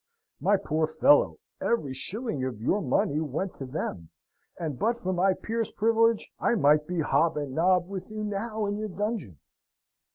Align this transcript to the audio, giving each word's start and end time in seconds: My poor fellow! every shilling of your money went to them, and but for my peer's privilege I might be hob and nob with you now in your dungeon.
My 0.39 0.57
poor 0.57 0.87
fellow! 0.87 1.37
every 1.61 1.93
shilling 1.93 2.43
of 2.43 2.59
your 2.59 2.81
money 2.81 3.19
went 3.19 3.53
to 3.57 3.67
them, 3.67 4.09
and 4.59 4.79
but 4.79 4.97
for 4.97 5.13
my 5.13 5.35
peer's 5.35 5.71
privilege 5.71 6.31
I 6.39 6.55
might 6.55 6.87
be 6.87 7.01
hob 7.01 7.37
and 7.37 7.53
nob 7.53 7.87
with 7.87 8.09
you 8.09 8.23
now 8.23 8.65
in 8.65 8.79
your 8.79 8.89
dungeon. 8.89 9.37